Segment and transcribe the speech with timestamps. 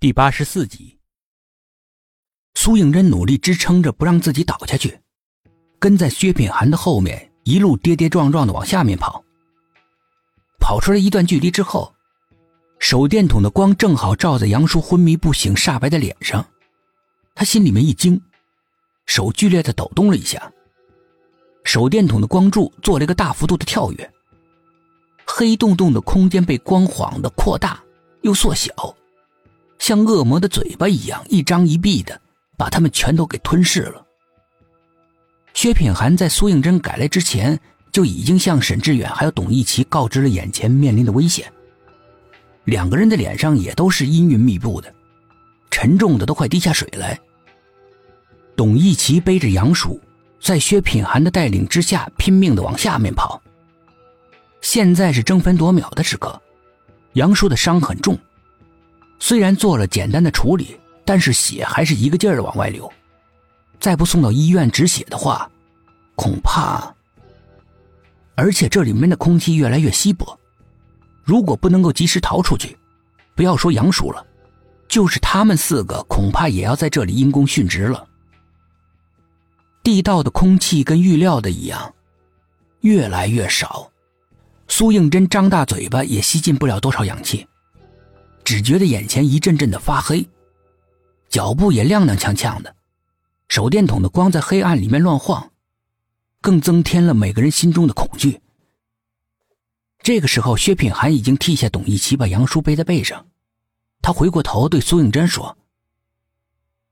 [0.00, 0.96] 第八十四集，
[2.54, 5.00] 苏应真努力支撑着不让自己倒下去，
[5.80, 9.24] 跟在薛品涵的后面，一路跌跌撞撞的往下面跑。
[10.60, 11.92] 跑出来一段距离之后，
[12.78, 16.48] 手电筒的光正好照在杨叔昏迷不醒、煞白的脸上，
[17.34, 18.22] 他心里面一惊，
[19.04, 20.52] 手剧烈的抖动了一下。
[21.64, 24.08] 手电筒的光柱做了一个大幅度的跳跃，
[25.26, 27.82] 黑洞洞的空间被光晃的扩大
[28.22, 28.72] 又缩小。
[29.88, 32.20] 像恶魔的嘴巴一样一张一闭的，
[32.58, 34.04] 把他们全都给吞噬了。
[35.54, 37.58] 薛品涵在苏应真赶来之前，
[37.90, 41.50] 就已经向沈志远还有董一奇告知了眼前面临的危险。
[42.64, 44.94] 两个人的脸上也都是阴云密布的，
[45.70, 47.18] 沉重的都快滴下水来。
[48.54, 49.98] 董一奇背着杨叔，
[50.38, 53.40] 在薛品涵的带领之下，拼命的往下面跑。
[54.60, 56.38] 现在是争分夺秒的时刻，
[57.14, 58.18] 杨叔的伤很重。
[59.18, 62.90] 虽然做了简单的处理，但是血还是一个劲儿的往外流。
[63.80, 65.50] 再不送到医院止血的话，
[66.14, 66.94] 恐怕……
[68.34, 70.38] 而且这里面的空气越来越稀薄，
[71.24, 72.76] 如果不能够及时逃出去，
[73.34, 74.24] 不要说杨叔了，
[74.86, 78.06] 就是他们四个，恐怕也要在这里因公殉职了。
[79.82, 81.92] 地道的空气跟预料的一样，
[82.80, 83.90] 越来越少。
[84.68, 87.46] 苏应真张大嘴巴也吸进不了多少氧气。
[88.48, 90.26] 只觉得眼前一阵阵的发黑，
[91.28, 92.74] 脚步也踉踉跄跄的，
[93.46, 95.52] 手电筒的光在黑暗里面乱晃，
[96.40, 98.40] 更增添了每个人心中的恐惧。
[99.98, 103.26] 这个时候，薛品涵已经替下董一奇，把杨叔背在背上，
[104.00, 105.58] 他回过头对苏应真说：“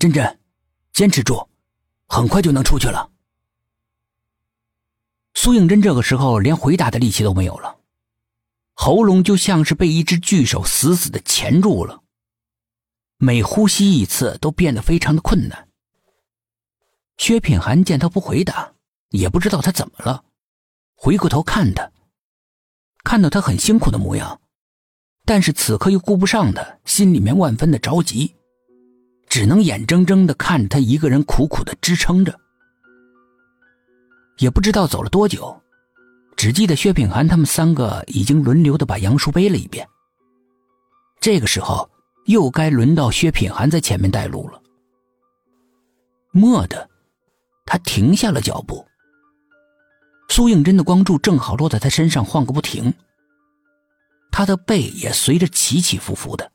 [0.00, 0.40] 真真，
[0.94, 1.50] 坚持住，
[2.06, 3.10] 很快就能出去了。”
[5.36, 7.76] 苏应真这个时候连回答的力气都没有了。
[8.84, 12.02] 喉咙就像是被一只巨手死死的钳住了，
[13.16, 15.68] 每呼吸一次都变得非常的困难。
[17.16, 18.72] 薛品涵见他不回答，
[19.10, 20.24] 也不知道他怎么了，
[20.96, 21.92] 回过头看他，
[23.04, 24.40] 看到他很辛苦的模样，
[25.24, 28.34] 但是此刻又顾不上他，心里面万分的着急，
[29.28, 32.36] 只能眼睁睁的看着他一个人苦苦的支撑着，
[34.38, 35.56] 也不知道走了多久。
[36.42, 39.88] 只记得薛品涵他们三个已经轮流的把杨叔背了一遍。
[41.20, 41.88] 这个时候，
[42.24, 44.60] 又该轮到薛品涵在前面带路了。
[46.32, 46.90] 蓦地，
[47.64, 48.84] 他停下了脚步。
[50.30, 52.92] 苏应真的光柱正好落在他身上，晃个不停。
[54.32, 56.50] 他的背也随着起起伏伏的。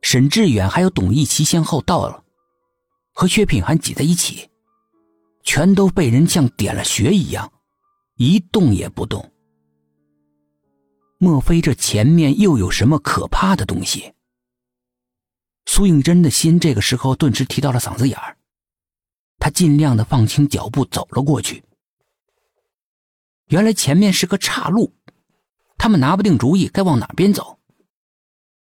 [0.00, 2.22] 沈志远还有董一奇先后到了，
[3.12, 4.48] 和薛品涵挤在一起，
[5.42, 7.50] 全都被人像点了穴一样。
[8.18, 9.32] 一动也不动。
[11.18, 14.12] 莫非这前面又有什么可怕的东西？
[15.66, 18.36] 苏应真的心这个时候顿时提到了嗓子眼儿，
[19.38, 21.62] 他尽量的放轻脚步走了过去。
[23.50, 24.92] 原来前面是个岔路，
[25.76, 27.60] 他们拿不定主意该往哪边走。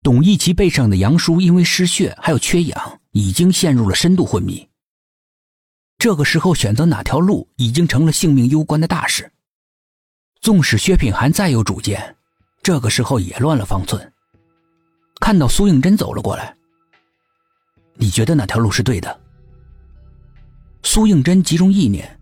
[0.00, 4.68] 董一奇背上的杨叔因为失血还有缺氧，已经陷入了深度昏迷。
[5.98, 9.32] 这个时候选择哪条路，已经成了性命攸关的大事。
[10.40, 12.16] 纵使薛品涵再有主见，
[12.62, 14.10] 这个时候也乱了方寸。
[15.20, 16.56] 看到苏应真走了过来，
[17.94, 19.20] 你觉得哪条路是对的？
[20.82, 22.18] 苏应真集中意念，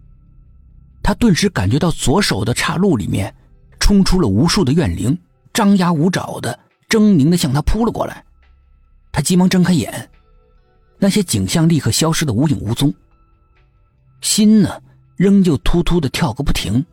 [1.01, 3.33] 他顿时感觉到左手的岔路里面
[3.79, 5.17] 冲出了无数的怨灵，
[5.55, 6.59] 张牙舞爪的、
[6.89, 8.25] 狰狞的向他扑了过来。
[9.12, 10.11] 他急忙睁开眼，
[10.99, 12.93] 那些景象立刻消失的无影无踪。
[14.21, 14.83] 心呢，
[15.15, 16.85] 仍旧突突的跳个不停。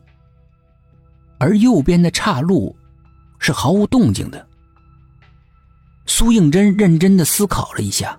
[1.38, 2.74] 而右边的岔路
[3.38, 4.46] 是毫无动静的。
[6.06, 8.18] 苏应真认真的思考了一下，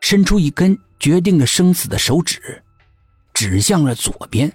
[0.00, 2.62] 伸出一根决定了生死的手指，
[3.34, 4.50] 指向了左边。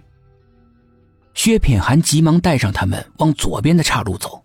[1.33, 4.43] 薛品涵急忙带上他们往左边的岔路走。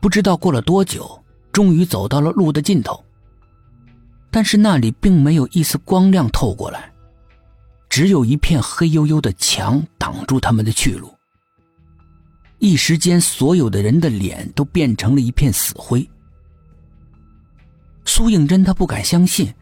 [0.00, 1.22] 不知道过了多久，
[1.52, 3.02] 终于走到了路的尽头，
[4.30, 6.92] 但是那里并没有一丝光亮透过来。
[7.88, 11.15] 只有一片黑黝黝的墙挡住他们的去路。
[12.58, 16.08] 一时间，所有的人的脸都变成了一片死灰。
[18.04, 19.52] 苏应真他不敢相信，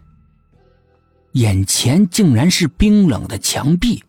[1.33, 4.03] 眼前竟然是冰冷的墙壁。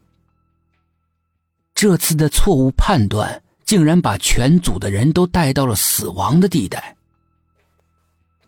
[1.73, 6.95] 这次的错误判断，竟然把全组的人都带到了死亡的地带。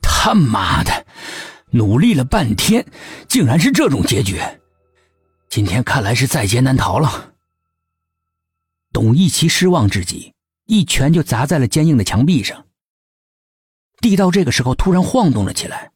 [0.01, 1.05] 他妈的，
[1.71, 2.85] 努力了半天，
[3.27, 4.39] 竟然是这种结局。
[5.49, 7.33] 今天看来是在劫难逃了。
[8.97, 10.33] 董一奇失望至极，
[10.65, 12.65] 一拳就砸在了坚硬的墙壁上。
[13.99, 15.91] 地道这个时候突然晃动了起来，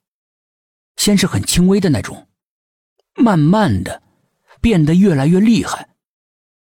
[0.97, 2.27] 先是很轻微的那种，
[3.15, 4.03] 慢慢的
[4.61, 5.95] 变得越来越厉害，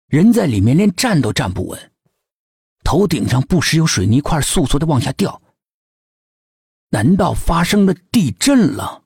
[0.07, 1.91] 人在里面连站都站不稳，
[2.85, 5.43] 头顶上不时有水泥块簌簌的往下掉。
[6.91, 9.03] 难道发生了地震了？